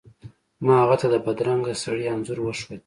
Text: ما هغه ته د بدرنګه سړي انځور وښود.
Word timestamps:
ما 0.65 0.75
هغه 0.83 0.95
ته 1.01 1.07
د 1.13 1.15
بدرنګه 1.25 1.73
سړي 1.83 2.03
انځور 2.13 2.39
وښود. 2.41 2.79